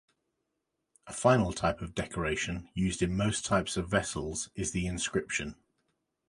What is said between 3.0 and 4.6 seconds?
in most types of vessels,